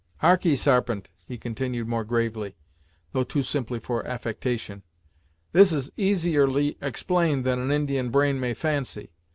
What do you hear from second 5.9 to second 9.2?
easierly explained than an Indian brain may fancy.